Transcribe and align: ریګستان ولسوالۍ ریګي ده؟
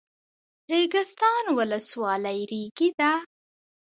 ریګستان 0.69 1.45
ولسوالۍ 1.57 2.39
ریګي 2.51 2.89
ده؟ 2.99 3.11